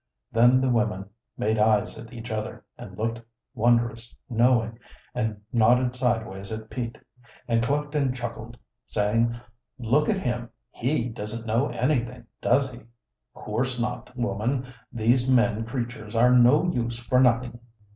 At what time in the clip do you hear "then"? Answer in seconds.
0.31-0.61